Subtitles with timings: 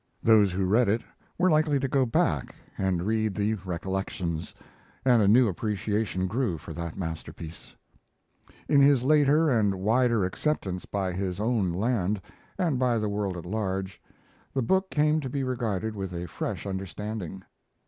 [0.23, 1.03] Those who read it
[1.37, 4.55] were likely to go back and read the Recollections,
[5.05, 7.75] and a new appreciation grew for that masterpiece.
[8.67, 12.19] In his later and wider acceptance by his own land,
[12.57, 14.01] and by the world at large,
[14.55, 17.43] the book came to be regarded with a fresh understanding.